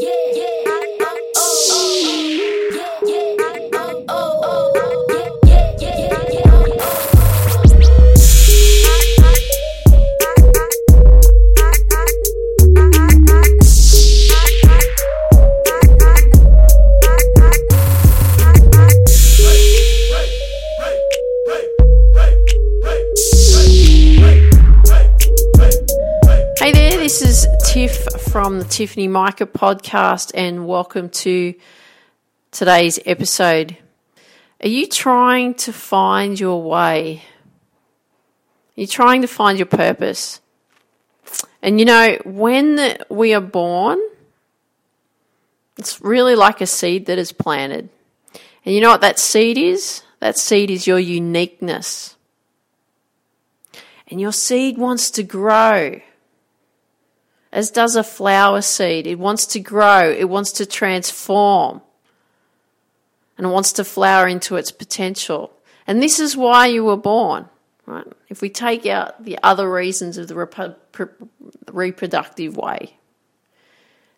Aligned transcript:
Hey 0.00 0.57
from 28.40 28.60
the 28.60 28.64
Tiffany 28.64 29.08
Micah 29.08 29.46
podcast, 29.46 30.30
and 30.32 30.64
welcome 30.64 31.08
to 31.08 31.56
today's 32.52 33.00
episode. 33.04 33.76
Are 34.62 34.68
you 34.68 34.86
trying 34.86 35.54
to 35.54 35.72
find 35.72 36.38
your 36.38 36.62
way? 36.62 37.24
Are 38.76 38.80
you 38.80 38.86
trying 38.86 39.22
to 39.22 39.26
find 39.26 39.58
your 39.58 39.66
purpose? 39.66 40.40
And 41.62 41.80
you 41.80 41.84
know, 41.84 42.16
when 42.24 42.98
we 43.08 43.34
are 43.34 43.40
born, 43.40 43.98
it's 45.76 46.00
really 46.00 46.36
like 46.36 46.60
a 46.60 46.66
seed 46.68 47.06
that 47.06 47.18
is 47.18 47.32
planted. 47.32 47.88
And 48.64 48.72
you 48.72 48.80
know 48.80 48.90
what 48.90 49.00
that 49.00 49.18
seed 49.18 49.58
is? 49.58 50.04
That 50.20 50.38
seed 50.38 50.70
is 50.70 50.86
your 50.86 51.00
uniqueness. 51.00 52.14
And 54.06 54.20
your 54.20 54.32
seed 54.32 54.78
wants 54.78 55.10
to 55.10 55.24
grow 55.24 56.00
as 57.52 57.70
does 57.70 57.96
a 57.96 58.04
flower 58.04 58.60
seed. 58.60 59.06
It 59.06 59.18
wants 59.18 59.46
to 59.46 59.60
grow, 59.60 60.10
it 60.10 60.28
wants 60.28 60.52
to 60.52 60.66
transform, 60.66 61.80
and 63.36 63.46
it 63.46 63.50
wants 63.50 63.72
to 63.72 63.84
flower 63.84 64.26
into 64.26 64.56
its 64.56 64.70
potential. 64.70 65.52
And 65.86 66.02
this 66.02 66.18
is 66.18 66.36
why 66.36 66.66
you 66.66 66.84
were 66.84 66.96
born. 66.96 67.48
Right? 67.86 68.06
If 68.28 68.42
we 68.42 68.50
take 68.50 68.84
out 68.84 69.24
the 69.24 69.38
other 69.42 69.70
reasons 69.70 70.18
of 70.18 70.28
the 70.28 70.34
rep- 70.34 70.78
reproductive 71.72 72.56
way, 72.56 72.98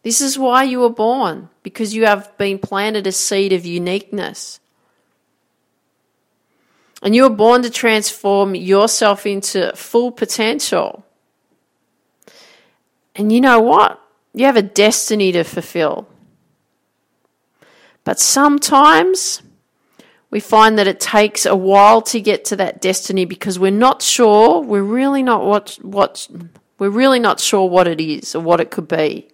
this 0.02 0.20
is 0.20 0.38
why 0.38 0.64
you 0.64 0.80
were 0.80 0.90
born, 0.90 1.50
because 1.62 1.94
you 1.94 2.06
have 2.06 2.36
been 2.38 2.58
planted 2.58 3.06
a 3.06 3.12
seed 3.12 3.52
of 3.52 3.66
uniqueness. 3.66 4.58
And 7.02 7.14
you 7.14 7.22
were 7.22 7.36
born 7.36 7.62
to 7.62 7.70
transform 7.70 8.54
yourself 8.54 9.26
into 9.26 9.72
full 9.76 10.10
potential. 10.10 11.04
And 13.16 13.32
you 13.32 13.40
know 13.40 13.60
what? 13.60 14.00
You 14.32 14.46
have 14.46 14.56
a 14.56 14.62
destiny 14.62 15.32
to 15.32 15.44
fulfill. 15.44 16.08
But 18.04 18.18
sometimes 18.18 19.42
we 20.30 20.40
find 20.40 20.78
that 20.78 20.86
it 20.86 21.00
takes 21.00 21.44
a 21.44 21.56
while 21.56 22.00
to 22.02 22.20
get 22.20 22.44
to 22.46 22.56
that 22.56 22.80
destiny 22.80 23.24
because 23.24 23.58
we're 23.58 23.70
not 23.70 24.00
sure, 24.00 24.62
we're 24.62 24.82
really 24.82 25.22
not 25.22 25.44
what 25.44 25.78
what 25.82 26.28
we're 26.78 26.88
really 26.88 27.18
not 27.18 27.40
sure 27.40 27.68
what 27.68 27.86
it 27.86 28.00
is 28.00 28.34
or 28.34 28.42
what 28.42 28.60
it 28.60 28.70
could 28.70 28.88
be. 28.88 29.28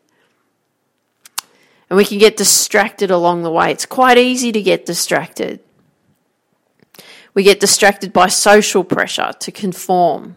And 1.88 1.96
we 1.96 2.04
can 2.04 2.18
get 2.18 2.36
distracted 2.36 3.10
along 3.10 3.42
the 3.42 3.50
way. 3.50 3.70
It's 3.70 3.86
quite 3.86 4.18
easy 4.18 4.50
to 4.50 4.60
get 4.60 4.86
distracted. 4.86 5.60
We 7.34 7.44
get 7.44 7.60
distracted 7.60 8.12
by 8.12 8.28
social 8.28 8.82
pressure 8.82 9.32
to 9.38 9.52
conform 9.52 10.34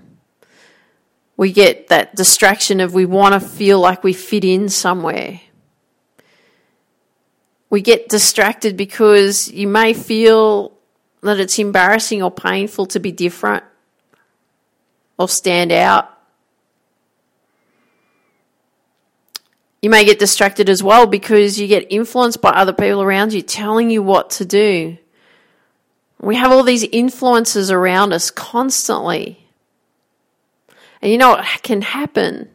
we 1.40 1.54
get 1.54 1.88
that 1.88 2.14
distraction 2.16 2.82
of 2.82 2.94
we 2.94 3.06
want 3.06 3.34
to 3.34 3.40
feel 3.40 3.80
like 3.80 4.04
we 4.04 4.12
fit 4.12 4.44
in 4.44 4.68
somewhere. 4.68 5.40
We 7.70 7.80
get 7.80 8.10
distracted 8.10 8.76
because 8.76 9.50
you 9.50 9.66
may 9.66 9.94
feel 9.94 10.74
that 11.22 11.40
it's 11.40 11.58
embarrassing 11.58 12.22
or 12.22 12.30
painful 12.30 12.88
to 12.88 13.00
be 13.00 13.14
different 13.14 13.64
or 15.18 15.30
stand 15.30 15.72
out. 15.72 16.10
You 19.82 19.90
may 19.90 20.04
get 20.04 20.20
distracted 20.20 20.70
as 20.70 20.84
well 20.84 21.08
because 21.08 21.58
you 21.58 21.68
get 21.70 21.88
influenced 21.90 22.42
by 22.42 22.50
other 22.50 22.74
people 22.74 23.02
around 23.02 23.32
you 23.32 23.42
telling 23.42 23.90
you 23.90 24.04
what 24.04 24.32
to 24.32 24.46
do. 24.46 24.98
We 26.20 26.36
have 26.36 26.52
all 26.52 26.64
these 26.64 26.84
influences 26.84 27.72
around 27.72 28.12
us 28.12 28.30
constantly. 28.30 29.39
And 31.02 31.12
you 31.12 31.18
know 31.18 31.32
what 31.32 31.64
can 31.64 31.82
happen? 31.82 32.50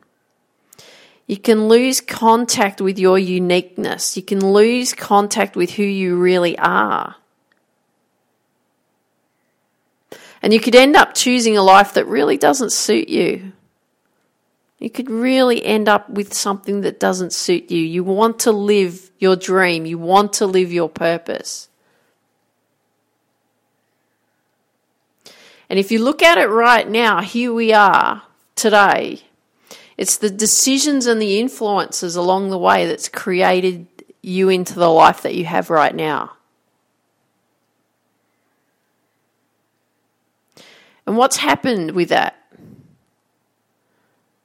You 1.27 1.39
can 1.39 1.69
lose 1.69 2.01
contact 2.01 2.81
with 2.81 2.99
your 2.99 3.19
uniqueness. 3.19 4.17
You 4.17 4.23
can 4.23 4.53
lose 4.53 4.93
contact 4.93 5.57
with 5.57 5.73
who 5.73 5.83
you 5.83 6.17
really 6.17 6.59
are. 6.59 7.17
And 10.43 10.53
you 10.53 10.61
could 10.61 10.75
end 10.75 10.95
up 10.95 11.15
choosing 11.15 11.57
a 11.57 11.63
life 11.63 11.95
that 11.95 12.07
really 12.07 12.37
doesn't 12.37 12.73
suit 12.73 13.09
you. 13.09 13.53
You 14.79 14.91
could 14.91 15.09
really 15.09 15.65
end 15.65 15.89
up 15.89 16.11
with 16.11 16.35
something 16.35 16.83
that 16.83 17.01
doesn't 17.01 17.33
suit 17.33 17.71
you. 17.71 17.81
You 17.81 18.05
want 18.05 18.41
to 18.41 18.53
live 18.53 19.11
your 19.19 19.37
dream, 19.37 19.87
you 19.87 19.97
want 19.97 20.35
to 20.35 20.47
live 20.47 20.71
your 20.71 20.91
purpose. 20.91 21.71
And 25.71 25.79
if 25.79 25.91
you 25.91 26.05
look 26.05 26.23
at 26.23 26.37
it 26.37 26.49
right 26.49 26.87
now, 26.87 27.23
here 27.23 27.55
we 27.55 27.73
are 27.73 28.23
today. 28.65 29.21
It's 29.99 30.17
the 30.17 30.31
decisions 30.31 31.07
and 31.07 31.21
the 31.21 31.39
influences 31.39 32.17
along 32.17 32.49
the 32.49 32.57
way 32.57 32.87
that's 32.87 33.11
created 33.11 33.87
you 34.23 34.49
into 34.49 34.73
the 34.75 34.89
life 34.89 35.21
that 35.21 35.35
you 35.35 35.45
have 35.45 35.69
right 35.69 35.95
now. 35.95 36.33
And 41.07 41.19
what's 41.19 41.37
happened 41.37 41.91
with 41.91 42.09
that? 42.09 42.43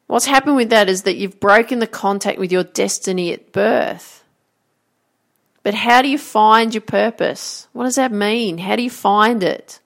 What's 0.07 0.25
happened 0.25 0.57
with 0.57 0.69
that 0.71 0.89
is 0.89 1.03
that 1.03 1.15
you've 1.15 1.39
broken 1.39 1.79
the 1.79 1.87
contact 1.87 2.39
with 2.39 2.51
your 2.51 2.65
destiny 2.65 3.31
at 3.31 3.53
birth. 3.53 4.25
But 5.63 5.75
how 5.75 6.01
do 6.01 6.09
you 6.09 6.17
find 6.17 6.73
your 6.73 6.81
purpose? 6.81 7.69
What 7.71 7.85
does 7.85 7.95
that 7.95 8.11
mean? 8.11 8.57
How 8.57 8.75
do 8.75 8.83
you 8.83 8.89
find 8.89 9.41
it? 9.43 9.79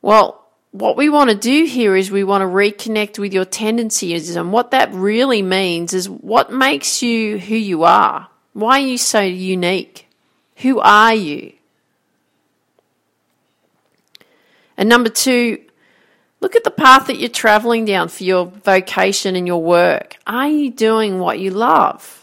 Well, 0.00 0.41
what 0.72 0.96
we 0.96 1.10
want 1.10 1.30
to 1.30 1.36
do 1.36 1.64
here 1.64 1.94
is 1.94 2.10
we 2.10 2.24
want 2.24 2.40
to 2.40 2.46
reconnect 2.46 3.18
with 3.18 3.32
your 3.32 3.44
tendencies. 3.44 4.34
And 4.34 4.52
what 4.52 4.72
that 4.72 4.92
really 4.92 5.42
means 5.42 5.92
is 5.92 6.08
what 6.08 6.50
makes 6.50 7.02
you 7.02 7.38
who 7.38 7.54
you 7.54 7.84
are. 7.84 8.28
Why 8.54 8.80
are 8.80 8.86
you 8.86 8.98
so 8.98 9.20
unique? 9.20 10.08
Who 10.56 10.80
are 10.80 11.14
you? 11.14 11.52
And 14.78 14.88
number 14.88 15.10
two, 15.10 15.62
look 16.40 16.56
at 16.56 16.64
the 16.64 16.70
path 16.70 17.06
that 17.06 17.18
you're 17.18 17.28
traveling 17.28 17.84
down 17.84 18.08
for 18.08 18.24
your 18.24 18.46
vocation 18.46 19.36
and 19.36 19.46
your 19.46 19.62
work. 19.62 20.16
Are 20.26 20.48
you 20.48 20.70
doing 20.70 21.18
what 21.18 21.38
you 21.38 21.50
love? 21.50 22.21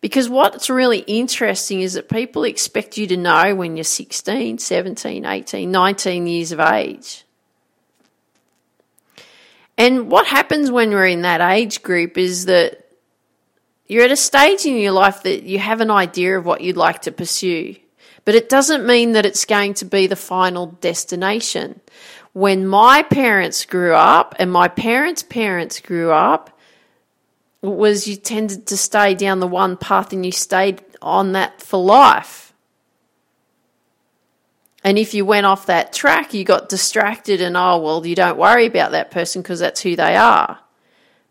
Because 0.00 0.28
what's 0.28 0.70
really 0.70 1.00
interesting 1.00 1.80
is 1.82 1.94
that 1.94 2.08
people 2.08 2.44
expect 2.44 2.96
you 2.96 3.06
to 3.08 3.16
know 3.16 3.54
when 3.54 3.76
you're 3.76 3.84
16, 3.84 4.58
17, 4.58 5.24
18, 5.26 5.70
19 5.70 6.26
years 6.26 6.52
of 6.52 6.60
age. 6.60 7.24
And 9.76 10.10
what 10.10 10.26
happens 10.26 10.70
when 10.70 10.90
we're 10.90 11.06
in 11.06 11.22
that 11.22 11.40
age 11.40 11.82
group 11.82 12.16
is 12.16 12.46
that 12.46 12.86
you're 13.86 14.04
at 14.04 14.12
a 14.12 14.16
stage 14.16 14.64
in 14.66 14.76
your 14.76 14.92
life 14.92 15.22
that 15.24 15.42
you 15.42 15.58
have 15.58 15.80
an 15.80 15.90
idea 15.90 16.38
of 16.38 16.46
what 16.46 16.60
you'd 16.60 16.76
like 16.76 17.02
to 17.02 17.12
pursue. 17.12 17.76
But 18.24 18.34
it 18.34 18.48
doesn't 18.48 18.86
mean 18.86 19.12
that 19.12 19.26
it's 19.26 19.44
going 19.44 19.74
to 19.74 19.84
be 19.84 20.06
the 20.06 20.16
final 20.16 20.66
destination. 20.66 21.80
When 22.32 22.66
my 22.66 23.02
parents 23.02 23.64
grew 23.64 23.94
up 23.94 24.34
and 24.38 24.52
my 24.52 24.68
parents' 24.68 25.22
parents 25.22 25.80
grew 25.80 26.12
up, 26.12 26.56
was 27.62 28.08
you 28.08 28.16
tended 28.16 28.66
to 28.66 28.76
stay 28.76 29.14
down 29.14 29.40
the 29.40 29.46
one 29.46 29.76
path 29.76 30.12
and 30.12 30.24
you 30.24 30.32
stayed 30.32 30.82
on 31.02 31.32
that 31.32 31.60
for 31.60 31.82
life. 31.82 32.52
And 34.82 34.98
if 34.98 35.12
you 35.12 35.26
went 35.26 35.44
off 35.44 35.66
that 35.66 35.92
track, 35.92 36.32
you 36.32 36.42
got 36.42 36.70
distracted 36.70 37.42
and, 37.42 37.56
oh, 37.56 37.78
well, 37.78 38.06
you 38.06 38.14
don't 38.14 38.38
worry 38.38 38.64
about 38.64 38.92
that 38.92 39.10
person 39.10 39.42
because 39.42 39.58
that's 39.58 39.82
who 39.82 39.94
they 39.94 40.16
are. 40.16 40.58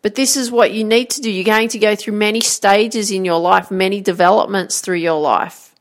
But 0.02 0.16
this 0.16 0.38
is 0.38 0.52
what 0.52 0.72
you 0.72 0.84
need 0.84 1.10
to 1.12 1.22
do. 1.22 1.32
You're 1.32 1.44
going 1.44 1.70
to 1.70 1.80
go 1.80 1.96
through 1.96 2.14
many 2.14 2.42
stages 2.42 3.12
in 3.12 3.26
your 3.26 3.40
life, 3.40 3.72
many 3.72 4.02
developments 4.02 4.82
through 4.82 4.98
your 4.98 5.20
life. 5.20 5.76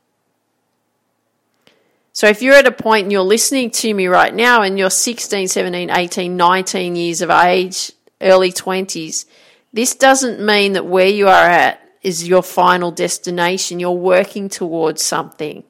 So 2.11 2.27
if 2.27 2.41
you're 2.41 2.55
at 2.55 2.67
a 2.67 2.71
point 2.71 3.03
and 3.03 3.11
you're 3.11 3.21
listening 3.21 3.69
to 3.71 3.93
me 3.93 4.07
right 4.07 4.33
now 4.33 4.61
and 4.61 4.77
you're 4.77 4.89
16, 4.89 5.47
17, 5.47 5.89
18, 5.89 6.35
19 6.35 6.95
years 6.95 7.21
of 7.21 7.29
age, 7.29 7.93
early 8.19 8.51
20s, 8.51 9.25
this 9.71 9.95
doesn't 9.95 10.43
mean 10.43 10.73
that 10.73 10.85
where 10.85 11.07
you 11.07 11.27
are 11.27 11.47
at 11.47 11.81
is 12.01 12.27
your 12.27 12.41
final 12.41 12.91
destination. 12.91 13.79
You're 13.79 13.91
working 13.91 14.49
towards 14.49 15.03
something. 15.03 15.63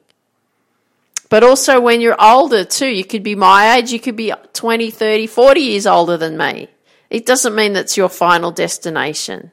But 1.30 1.44
also 1.44 1.80
when 1.80 2.02
you're 2.02 2.22
older 2.22 2.64
too, 2.64 2.88
you 2.88 3.04
could 3.04 3.24
be 3.24 3.36
my 3.36 3.76
age, 3.76 3.92
you 3.92 4.00
could 4.00 4.16
be 4.16 4.34
20, 4.54 4.90
30, 4.90 5.28
40 5.28 5.60
years 5.60 5.86
older 5.86 6.18
than 6.18 6.38
me. 6.38 6.70
It 7.10 7.26
doesn't 7.26 7.56
mean 7.56 7.74
that's 7.74 7.98
your 7.98 8.10
final 8.10 8.52
destination. 8.52 9.52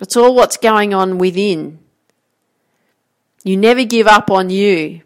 It's 0.00 0.16
all 0.16 0.34
what's 0.34 0.56
going 0.56 0.92
on 0.94 1.18
within. 1.18 1.78
You 3.42 3.56
never 3.56 3.84
give 3.84 4.06
up 4.06 4.30
on 4.30 4.50
you. 4.50 5.02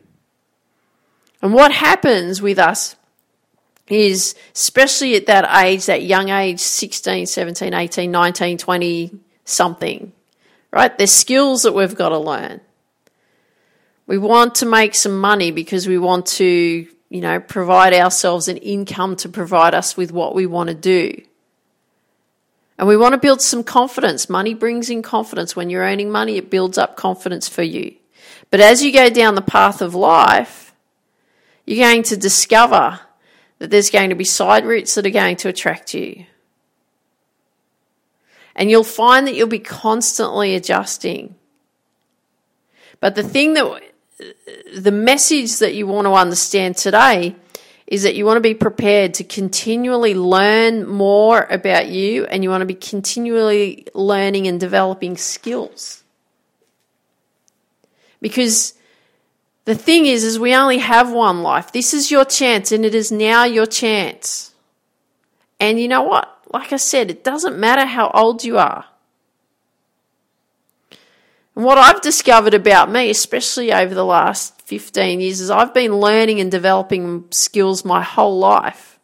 And 1.41 1.55
what 1.55 1.73
happens 1.73 2.43
with 2.43 2.59
us 2.59 2.97
is, 3.89 4.35
especially 4.55 5.17
at 5.17 5.27
that 5.27 5.65
age, 5.65 5.87
that 5.87 6.03
young 6.03 6.29
age 6.29 6.61
16, 6.61 7.27
17, 7.27 7.75
18, 7.75 8.11
19, 8.11 8.59
20 8.59 9.11
something, 9.45 10.13
right? 10.71 10.97
There's 10.97 11.13
skills 11.13 11.63
that 11.63 11.73
we've 11.73 11.95
got 11.95 12.11
to 12.11 12.19
learn. 12.19 12.61
We 14.07 14.19
want 14.19 14.57
to 14.57 14.67
make 14.67 14.95
some 14.95 15.19
money 15.19 15.51
because 15.51 15.87
we 15.87 15.99
want 15.99 16.27
to, 16.27 16.87
you 17.11 17.21
know, 17.21 17.41
provide 17.41 17.93
ourselves 17.95 18.49
an 18.49 18.57
income 18.59 19.17
to 19.17 19.29
provide 19.29 19.75
us 19.75 19.97
with 19.97 20.13
what 20.13 20.35
we 20.35 20.47
want 20.47 20.69
to 20.69 20.75
do. 20.75 21.23
And 22.79 22.87
we 22.87 22.97
want 22.97 23.13
to 23.15 23.19
build 23.19 23.43
some 23.43 23.65
confidence. 23.65 24.31
Money 24.31 24.55
brings 24.55 24.89
in 24.89 25.03
confidence. 25.03 25.57
When 25.57 25.69
you're 25.69 25.83
earning 25.83 26.11
money, 26.11 26.37
it 26.37 26.49
builds 26.49 26.79
up 26.79 26.97
confidence 26.97 27.49
for 27.49 27.63
you. 27.63 27.97
But 28.51 28.61
as 28.61 28.83
you 28.83 28.93
go 28.93 29.11
down 29.11 29.35
the 29.35 29.43
path 29.43 29.83
of 29.83 29.95
life, 29.95 30.73
you're 31.67 31.87
going 31.87 32.05
to 32.05 32.17
discover 32.17 33.01
that 33.59 33.71
there's 33.71 33.91
going 33.91 34.11
to 34.11 34.17
be 34.17 34.25
side 34.25 34.65
routes 34.65 34.95
that 34.95 35.07
are 35.07 35.11
going 35.11 35.37
to 35.37 35.49
attract 35.49 35.95
you. 35.95 36.27
And 38.55 38.71
you'll 38.71 38.85
find 38.85 39.27
that 39.27 39.35
you'll 39.35 39.47
be 39.47 39.59
constantly 39.59 40.55
adjusting. 40.55 41.37
But 43.01 43.15
the 43.15 43.23
thing 43.23 43.55
that, 43.55 43.83
the 44.77 44.93
message 44.93 45.59
that 45.59 45.75
you 45.75 45.87
want 45.87 46.07
to 46.07 46.13
understand 46.13 46.77
today 46.77 47.37
is 47.87 48.03
that 48.03 48.17
you 48.17 48.27
want 48.27 48.37
to 48.37 48.43
be 48.43 48.55
prepared 48.55 49.15
to 49.15 49.25
continually 49.25 50.15
learn 50.15 50.87
more 50.87 51.47
about 51.51 51.89
you 51.89 52.27
and 52.27 52.43
you 52.43 52.51
want 52.51 52.61
to 52.61 52.67
be 52.67 52.75
continually 52.75 53.87
learning 53.95 54.47
and 54.47 54.61
developing 54.61 55.17
skills. 55.17 56.05
Because 58.21 58.75
the 59.69 59.75
thing 59.75 60.07
is 60.07 60.25
is 60.25 60.39
we 60.39 60.55
only 60.55 60.79
have 60.79 61.13
one 61.13 61.43
life. 61.43 61.73
This 61.73 61.93
is 61.93 62.11
your 62.11 62.25
chance 62.25 62.73
and 62.73 62.87
it 62.87 62.95
is 62.95 63.13
now 63.13 63.45
your 63.45 63.67
chance. 63.67 64.55
And 65.61 65.79
you 65.79 65.89
know 65.89 66.01
what? 66.01 66.27
Like 66.51 66.73
I 66.73 66.79
said, 66.79 67.11
it 67.11 67.23
doesn't 67.23 67.59
matter 67.59 67.85
how 67.85 68.11
old 68.15 68.45
you 68.45 68.57
are. 68.57 68.87
And 71.55 71.67
what 71.67 71.77
I've 71.77 72.01
discovered 72.01 72.55
about 72.55 72.91
me, 72.91 73.11
especially 73.11 73.71
over 73.71 73.95
the 73.95 74.07
last 74.07 74.59
15 74.63 75.21
years, 75.21 75.39
is 75.39 75.51
I've 75.51 75.75
been 75.75 76.01
learning 76.01 76.41
and 76.41 76.51
developing 76.51 77.27
skills 77.31 77.85
my 77.85 78.01
whole 78.03 78.39
life. 78.39 78.99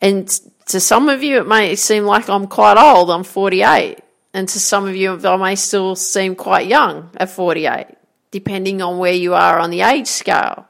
And 0.00 0.28
to 0.66 0.80
some 0.80 1.08
of 1.08 1.22
you, 1.22 1.38
it 1.38 1.46
may 1.46 1.76
seem 1.76 2.02
like 2.02 2.28
I'm 2.28 2.48
quite 2.48 2.78
old. 2.78 3.12
I'm 3.12 3.22
48. 3.22 4.00
And 4.34 4.48
to 4.48 4.58
some 4.58 4.88
of 4.88 4.96
you, 4.96 5.12
I 5.12 5.36
may 5.36 5.54
still 5.54 5.94
seem 5.94 6.34
quite 6.34 6.66
young 6.66 7.10
at 7.16 7.30
48, 7.30 7.86
depending 8.30 8.82
on 8.82 8.98
where 8.98 9.12
you 9.12 9.34
are 9.34 9.58
on 9.58 9.70
the 9.70 9.82
age 9.82 10.06
scale. 10.06 10.66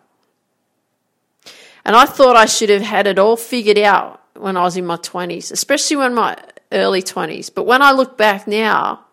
And 1.85 1.97
I 1.97 2.05
thought 2.05 2.37
I 2.37 2.47
should 2.47 2.69
have 2.71 2.83
had 2.83 3.07
it 3.07 3.19
all 3.19 3.37
figured 3.37 3.79
out 3.79 4.23
when 4.35 4.57
I 4.57 4.63
was 4.63 4.77
in 4.77 4.87
my 4.87 4.97
20s, 4.97 5.51
especially 5.53 5.97
when 5.97 6.15
my 6.15 6.37
early 6.71 7.03
20s. 7.03 7.51
But 7.55 7.65
when 7.65 7.83
I 7.83 7.93
look 7.93 8.19
back 8.19 8.47
now, 8.47 9.07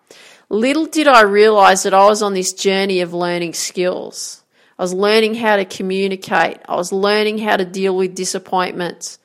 Little 0.50 0.86
did 0.86 1.07
I 1.07 1.21
realize 1.21 1.83
that 1.83 1.94
I 1.94 2.06
was 2.06 2.21
on 2.21 2.36
this 2.36 2.53
journey 2.53 3.01
of 3.01 3.13
learning 3.13 3.53
skills. 3.53 4.44
I 4.77 4.83
was 4.83 4.94
learning 4.94 5.36
how 5.36 5.56
to 5.56 5.65
communicate. 5.65 6.57
I 6.68 6.75
was 6.75 6.91
learning 6.91 7.39
how 7.39 7.57
to 7.57 7.65
deal 7.65 7.95
with 7.95 8.13
disappointments. 8.13 9.18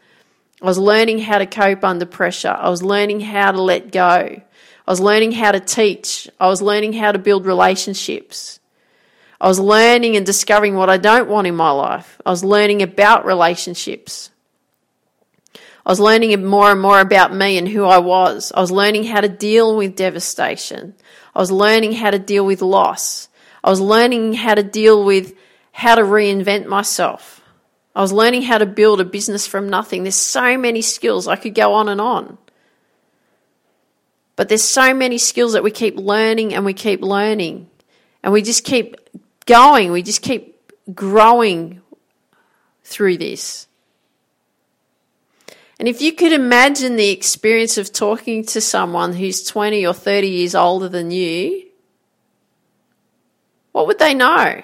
I 0.62 0.66
was 0.66 0.78
learning 0.78 1.18
how 1.18 1.38
to 1.38 1.46
cope 1.46 1.84
under 1.84 2.06
pressure. 2.06 2.48
I 2.48 2.70
was 2.70 2.82
learning 2.82 3.20
how 3.20 3.52
to 3.52 3.60
let 3.60 3.92
go. 3.92 4.00
I 4.00 4.90
was 4.90 5.00
learning 5.00 5.32
how 5.32 5.52
to 5.52 5.60
teach. 5.60 6.28
I 6.38 6.46
was 6.46 6.62
learning 6.62 6.94
how 6.94 7.12
to 7.12 7.18
build 7.18 7.44
relationships. 7.44 8.59
I 9.40 9.48
was 9.48 9.58
learning 9.58 10.16
and 10.16 10.26
discovering 10.26 10.74
what 10.74 10.90
I 10.90 10.98
don't 10.98 11.28
want 11.28 11.46
in 11.46 11.56
my 11.56 11.70
life. 11.70 12.20
I 12.26 12.30
was 12.30 12.44
learning 12.44 12.82
about 12.82 13.24
relationships. 13.24 14.30
I 15.54 15.90
was 15.90 15.98
learning 16.00 16.44
more 16.44 16.70
and 16.70 16.80
more 16.80 17.00
about 17.00 17.34
me 17.34 17.56
and 17.56 17.66
who 17.66 17.84
I 17.84 17.98
was. 17.98 18.52
I 18.54 18.60
was 18.60 18.70
learning 18.70 19.04
how 19.04 19.22
to 19.22 19.28
deal 19.28 19.76
with 19.76 19.96
devastation. 19.96 20.94
I 21.34 21.38
was 21.38 21.50
learning 21.50 21.94
how 21.94 22.10
to 22.10 22.18
deal 22.18 22.44
with 22.44 22.60
loss. 22.60 23.28
I 23.64 23.70
was 23.70 23.80
learning 23.80 24.34
how 24.34 24.54
to 24.54 24.62
deal 24.62 25.04
with 25.04 25.34
how 25.72 25.94
to 25.94 26.02
reinvent 26.02 26.66
myself. 26.66 27.42
I 27.94 28.02
was 28.02 28.12
learning 28.12 28.42
how 28.42 28.58
to 28.58 28.66
build 28.66 29.00
a 29.00 29.04
business 29.04 29.46
from 29.46 29.70
nothing. 29.70 30.02
There's 30.02 30.14
so 30.14 30.58
many 30.58 30.82
skills. 30.82 31.26
I 31.26 31.36
could 31.36 31.54
go 31.54 31.72
on 31.74 31.88
and 31.88 32.00
on. 32.00 32.36
But 34.36 34.48
there's 34.48 34.64
so 34.64 34.94
many 34.94 35.18
skills 35.18 35.54
that 35.54 35.64
we 35.64 35.70
keep 35.70 35.96
learning 35.96 36.54
and 36.54 36.64
we 36.64 36.74
keep 36.74 37.02
learning. 37.02 37.68
And 38.22 38.32
we 38.32 38.42
just 38.42 38.64
keep 38.64 38.96
going. 39.50 39.90
We 39.90 40.02
just 40.02 40.22
keep 40.22 40.56
growing 40.94 41.82
through 42.84 43.18
this. 43.18 43.66
And 45.80 45.88
if 45.88 46.00
you 46.00 46.12
could 46.12 46.32
imagine 46.32 46.96
the 46.96 47.10
experience 47.10 47.76
of 47.78 47.92
talking 47.92 48.44
to 48.46 48.60
someone 48.60 49.12
who's 49.12 49.42
20 49.42 49.86
or 49.86 49.94
30 49.94 50.28
years 50.28 50.54
older 50.54 50.88
than 50.88 51.10
you, 51.10 51.66
what 53.72 53.86
would 53.86 53.98
they 53.98 54.14
know? 54.14 54.62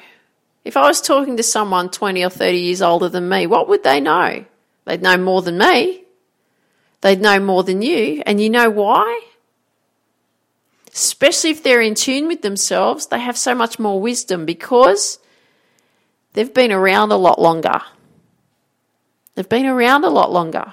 If 0.64 0.76
I 0.76 0.86
was 0.86 1.00
talking 1.00 1.36
to 1.38 1.42
someone 1.42 1.90
20 1.90 2.24
or 2.24 2.30
30 2.30 2.58
years 2.58 2.82
older 2.82 3.08
than 3.08 3.28
me, 3.28 3.46
what 3.46 3.68
would 3.68 3.82
they 3.82 4.00
know? 4.00 4.44
They'd 4.84 5.02
know 5.02 5.16
more 5.16 5.42
than 5.42 5.58
me. 5.58 6.04
They'd 7.00 7.20
know 7.20 7.40
more 7.40 7.64
than 7.64 7.82
you. 7.82 8.22
And 8.24 8.40
you 8.40 8.50
know 8.50 8.70
why? 8.70 9.25
Especially 10.96 11.50
if 11.50 11.62
they're 11.62 11.82
in 11.82 11.94
tune 11.94 12.26
with 12.26 12.40
themselves, 12.40 13.08
they 13.08 13.20
have 13.20 13.36
so 13.36 13.54
much 13.54 13.78
more 13.78 14.00
wisdom 14.00 14.46
because 14.46 15.18
they've 16.32 16.54
been 16.54 16.72
around 16.72 17.12
a 17.12 17.18
lot 17.18 17.38
longer. 17.38 17.82
They've 19.34 19.46
been 19.46 19.66
around 19.66 20.04
a 20.04 20.08
lot 20.08 20.32
longer. 20.32 20.72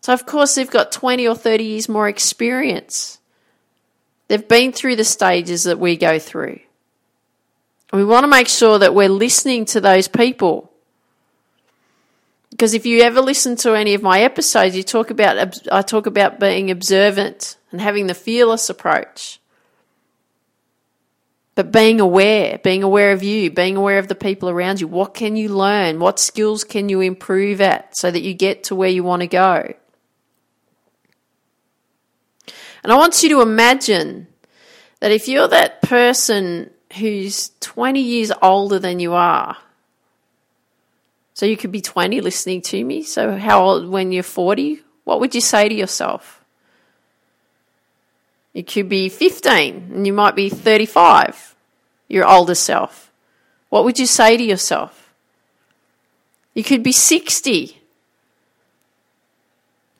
So, 0.00 0.14
of 0.14 0.24
course, 0.24 0.54
they've 0.54 0.70
got 0.70 0.90
20 0.90 1.28
or 1.28 1.34
30 1.34 1.64
years 1.64 1.86
more 1.86 2.08
experience. 2.08 3.18
They've 4.28 4.48
been 4.48 4.72
through 4.72 4.96
the 4.96 5.04
stages 5.04 5.64
that 5.64 5.78
we 5.78 5.98
go 5.98 6.18
through. 6.18 6.60
We 7.92 8.06
want 8.06 8.24
to 8.24 8.28
make 8.28 8.48
sure 8.48 8.78
that 8.78 8.94
we're 8.94 9.10
listening 9.10 9.66
to 9.66 9.82
those 9.82 10.08
people. 10.08 10.72
Because 12.48 12.72
if 12.72 12.86
you 12.86 13.02
ever 13.02 13.20
listen 13.20 13.54
to 13.56 13.74
any 13.74 13.92
of 13.92 14.02
my 14.02 14.22
episodes, 14.22 14.74
you 14.74 14.82
talk 14.82 15.10
about 15.10 15.58
I 15.70 15.82
talk 15.82 16.06
about 16.06 16.40
being 16.40 16.70
observant 16.70 17.58
and 17.70 17.80
having 17.80 18.06
the 18.06 18.14
fearless 18.14 18.68
approach. 18.70 19.40
But 21.54 21.72
being 21.72 22.00
aware, 22.00 22.58
being 22.58 22.82
aware 22.82 23.12
of 23.12 23.22
you, 23.22 23.50
being 23.50 23.76
aware 23.76 23.98
of 23.98 24.08
the 24.08 24.14
people 24.14 24.48
around 24.48 24.80
you. 24.80 24.88
What 24.88 25.14
can 25.14 25.36
you 25.36 25.48
learn? 25.50 26.00
What 26.00 26.18
skills 26.18 26.64
can 26.64 26.88
you 26.88 27.00
improve 27.00 27.60
at 27.60 27.96
so 27.96 28.10
that 28.10 28.22
you 28.22 28.32
get 28.34 28.64
to 28.64 28.74
where 28.74 28.88
you 28.88 29.04
want 29.04 29.20
to 29.22 29.28
go? 29.28 29.74
And 32.82 32.92
I 32.92 32.96
want 32.96 33.22
you 33.22 33.28
to 33.30 33.42
imagine 33.42 34.26
that 35.00 35.12
if 35.12 35.28
you're 35.28 35.48
that 35.48 35.82
person 35.82 36.70
who's 36.98 37.50
20 37.60 38.00
years 38.00 38.32
older 38.40 38.78
than 38.78 39.00
you 39.00 39.12
are, 39.12 39.56
so 41.34 41.46
you 41.46 41.56
could 41.56 41.72
be 41.72 41.80
20 41.80 42.20
listening 42.20 42.62
to 42.62 42.84
me. 42.84 43.02
So, 43.02 43.36
how 43.36 43.62
old 43.64 43.88
when 43.88 44.12
you're 44.12 44.22
40? 44.22 44.80
What 45.04 45.20
would 45.20 45.34
you 45.34 45.40
say 45.40 45.68
to 45.68 45.74
yourself? 45.74 46.39
You 48.52 48.64
could 48.64 48.88
be 48.88 49.08
15 49.08 49.90
and 49.94 50.06
you 50.06 50.12
might 50.12 50.34
be 50.34 50.48
35, 50.48 51.54
your 52.08 52.28
older 52.28 52.54
self. 52.54 53.12
What 53.68 53.84
would 53.84 53.98
you 53.98 54.06
say 54.06 54.36
to 54.36 54.42
yourself? 54.42 55.12
You 56.54 56.64
could 56.64 56.82
be 56.82 56.92
60. 56.92 57.80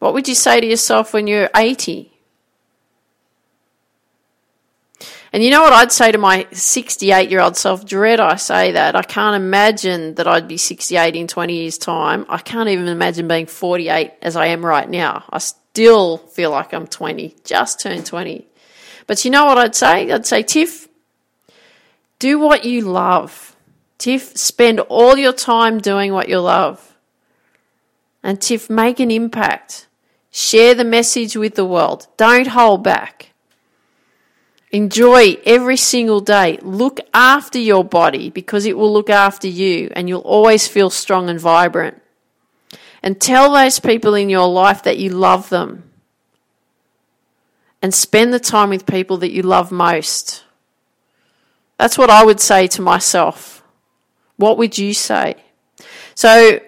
What 0.00 0.14
would 0.14 0.26
you 0.26 0.35
say 0.35 0.61
to 0.61 0.66
yourself 0.66 1.12
when 1.12 1.26
you're 1.26 1.50
80? 1.54 2.11
And 5.33 5.45
you 5.45 5.50
know 5.50 5.62
what 5.62 5.73
I'd 5.73 5.92
say 5.92 6.11
to 6.11 6.19
my 6.19 6.49
68 6.50 7.30
year 7.30 7.40
old 7.40 7.57
self? 7.57 7.87
Dread 7.87 8.19
I 8.19 8.35
say 8.35 8.73
that. 8.73 8.97
I 8.97 9.02
can't 9.02 9.37
imagine 9.37 10.16
that 10.16 10.26
I'd 10.26 10.49
be 10.49 10.57
68 10.57 11.14
in 11.14 11.28
20 11.28 11.54
years' 11.54 11.78
time. 11.78 12.26
I 12.28 12.38
can't 12.38 12.69
even 12.69 12.88
imagine 12.88 13.28
being 13.28 13.47
48 13.47 14.12
as 14.23 14.35
I 14.35 14.47
am 14.47 14.66
right 14.66 14.90
now. 14.90 15.25
I 15.30 15.38
still 15.73 16.19
feel 16.19 16.50
like 16.50 16.75
I'm 16.75 16.89
20, 16.89 17.37
just 17.45 17.81
turned 17.81 18.05
20. 18.05 18.47
But 19.07 19.25
you 19.25 19.31
know 19.31 19.45
what 19.45 19.59
I'd 19.59 19.75
say? 19.75 20.11
I'd 20.11 20.27
say, 20.27 20.43
Tiff, 20.43 20.89
do 22.19 22.39
what 22.41 22.65
you 22.65 22.83
love. 22.83 23.57
Tiff, 23.97 24.37
spend 24.37 24.81
all 24.81 25.17
your 25.17 25.33
time 25.33 25.79
doing 25.79 26.12
what 26.12 26.29
you 26.29 26.41
love. 26.41 26.97
And 28.23 28.41
Tiff, 28.41 28.69
make 28.69 28.99
an 28.99 29.11
impact. 29.11 29.87
Share 30.33 30.75
the 30.75 30.85
message 30.85 31.37
with 31.37 31.55
the 31.55 31.65
world. 31.65 32.09
Don't 32.17 32.49
hold 32.49 32.83
back. 32.83 33.31
Enjoy 34.73 35.37
every 35.45 35.77
single 35.77 36.21
day. 36.21 36.59
Look 36.62 37.00
after 37.15 37.59
your 37.59 37.85
body 37.85 38.31
because 38.31 38.67
it 38.67 38.77
will 38.77 38.93
look 38.93 39.11
after 39.11 39.49
you 39.49 39.91
and 39.95 40.09
you'll 40.09 40.21
always 40.21 40.67
feel 40.67 40.91
strong 40.91 41.29
and 41.29 41.41
vibrant. 41.41 42.00
And 43.02 43.21
tell 43.21 43.52
those 43.52 43.80
people 43.80 44.14
in 44.14 44.28
your 44.28 44.49
life 44.49 44.83
that 44.83 44.99
you 44.99 45.11
love 45.11 45.49
them. 45.49 45.85
and 47.83 47.95
spend 47.95 48.33
the 48.33 48.40
time 48.40 48.71
with 48.71 48.85
people 48.85 49.16
that 49.19 49.33
you 49.33 49.42
love 49.42 49.73
most. 49.73 50.45
That's 51.78 51.97
what 51.97 52.11
I 52.11 52.25
would 52.25 52.40
say 52.40 52.66
to 52.66 52.83
myself. 52.83 53.62
What 54.37 54.59
would 54.59 54.76
you 54.76 54.92
say? 54.92 55.37
So, 56.14 56.61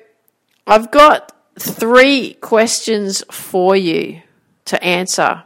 I've 0.67 0.91
got 0.91 1.33
three 1.59 2.35
questions 2.35 3.23
for 3.31 3.77
you 3.77 4.23
to 4.65 4.83
answer. 4.83 5.43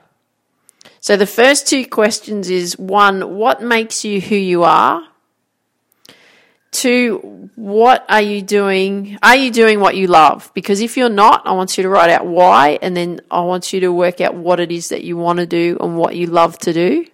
So, 1.00 1.16
the 1.16 1.26
first 1.26 1.66
two 1.66 1.85
questions 1.87 2.49
is 2.49 2.78
one, 2.78 3.35
what 3.37 3.62
makes 3.62 4.05
you 4.05 4.21
who 4.21 4.37
you 4.37 4.62
are? 4.62 5.02
Two, 6.87 7.50
what 7.57 8.07
are 8.09 8.23
you 8.23 8.43
doing? 8.43 9.19
Are 9.21 9.35
you 9.35 9.50
doing 9.50 9.81
what 9.81 9.97
you 9.97 10.07
love? 10.07 10.52
Because 10.55 10.81
if 10.81 10.97
you're 10.97 11.09
not, 11.09 11.45
I 11.45 11.50
want 11.50 11.76
you 11.76 11.83
to 11.83 11.88
write 11.88 12.11
out 12.11 12.25
why, 12.25 12.78
and 12.81 12.97
then 12.97 13.23
I 13.28 13.40
want 13.40 13.73
you 13.73 13.81
to 13.81 13.93
work 13.93 14.21
out 14.21 14.37
what 14.37 14.61
it 14.61 14.71
is 14.71 14.90
that 14.90 15.02
you 15.02 15.16
want 15.16 15.40
to 15.40 15.47
do 15.47 15.76
and 15.81 15.99
what 15.99 16.14
you 16.14 16.28
love 16.28 16.61
to 16.61 16.73
do. 16.73 17.05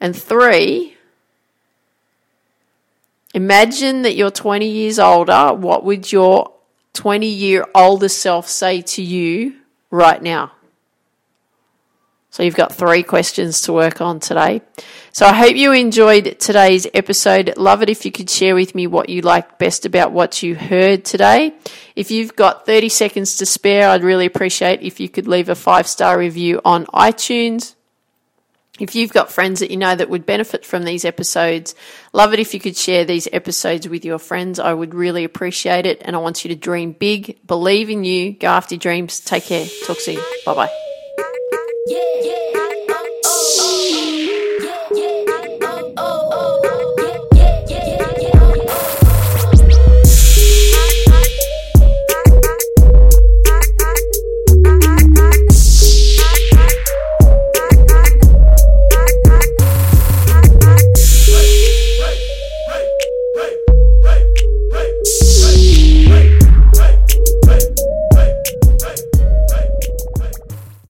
And 0.00 0.16
three, 0.16 0.96
imagine 3.34 4.00
that 4.00 4.16
you're 4.16 4.30
20 4.30 4.66
years 4.66 4.98
older. 4.98 5.52
What 5.52 5.84
would 5.84 6.10
your 6.10 6.50
20 6.94 7.26
year 7.26 7.66
older 7.74 8.08
self 8.08 8.48
say 8.48 8.80
to 8.80 9.02
you 9.02 9.56
right 9.90 10.22
now? 10.22 10.52
So 12.30 12.44
you've 12.44 12.54
got 12.54 12.72
three 12.74 13.02
questions 13.02 13.62
to 13.62 13.72
work 13.72 14.00
on 14.00 14.20
today. 14.20 14.62
So 15.12 15.26
I 15.26 15.34
hope 15.34 15.56
you 15.56 15.72
enjoyed 15.72 16.38
today's 16.38 16.86
episode. 16.94 17.54
Love 17.56 17.82
it 17.82 17.90
if 17.90 18.04
you 18.04 18.12
could 18.12 18.30
share 18.30 18.54
with 18.54 18.74
me 18.74 18.86
what 18.86 19.08
you 19.08 19.20
like 19.22 19.58
best 19.58 19.84
about 19.84 20.12
what 20.12 20.42
you 20.42 20.54
heard 20.54 21.04
today. 21.04 21.52
If 21.96 22.12
you've 22.12 22.36
got 22.36 22.66
30 22.66 22.88
seconds 22.88 23.36
to 23.38 23.46
spare, 23.46 23.88
I'd 23.88 24.04
really 24.04 24.26
appreciate 24.26 24.82
if 24.82 25.00
you 25.00 25.08
could 25.08 25.26
leave 25.26 25.48
a 25.48 25.56
five 25.56 25.88
star 25.88 26.16
review 26.16 26.60
on 26.64 26.86
iTunes. 26.86 27.74
If 28.78 28.94
you've 28.94 29.12
got 29.12 29.30
friends 29.30 29.60
that 29.60 29.70
you 29.70 29.76
know 29.76 29.94
that 29.94 30.08
would 30.08 30.24
benefit 30.24 30.64
from 30.64 30.84
these 30.84 31.04
episodes, 31.04 31.74
love 32.14 32.32
it 32.32 32.38
if 32.38 32.54
you 32.54 32.60
could 32.60 32.76
share 32.76 33.04
these 33.04 33.28
episodes 33.30 33.86
with 33.86 34.06
your 34.06 34.18
friends. 34.18 34.58
I 34.58 34.72
would 34.72 34.94
really 34.94 35.24
appreciate 35.24 35.84
it. 35.84 36.00
And 36.02 36.16
I 36.16 36.20
want 36.20 36.44
you 36.44 36.48
to 36.48 36.56
dream 36.56 36.92
big, 36.92 37.46
believe 37.46 37.90
in 37.90 38.04
you, 38.04 38.32
go 38.32 38.48
after 38.48 38.76
your 38.76 38.80
dreams. 38.80 39.20
Take 39.20 39.44
care. 39.44 39.66
Talk 39.84 40.00
soon. 40.00 40.20
Bye 40.46 40.54
bye. 40.54 40.89
Yeah, 41.86 41.98
yeah. 42.22 42.39